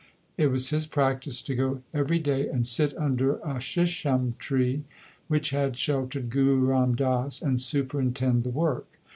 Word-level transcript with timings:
It 0.35 0.47
was 0.47 0.71
his 0.71 0.87
practice 0.87 1.43
to 1.43 1.53
go 1.53 1.83
every 1.93 2.17
day 2.17 2.49
and 2.49 2.65
sit 2.65 2.97
under 2.97 3.35
a 3.41 3.59
shisham 3.61 4.31
2 4.39 4.39
tree, 4.39 4.83
which 5.27 5.51
had 5.51 5.77
sheltered 5.77 6.31
Guru 6.31 6.65
Ram 6.65 6.95
Das, 6.95 7.39
and 7.39 7.61
superintend 7.61 8.43
the 8.43 8.49
work. 8.49 8.97